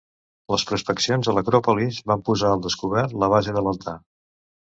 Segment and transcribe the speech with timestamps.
[0.53, 3.97] Les prospeccions a l'acròpolis van posar al descobert la base de l'altar.